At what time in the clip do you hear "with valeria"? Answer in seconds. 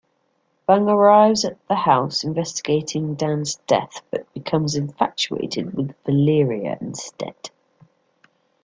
5.75-6.75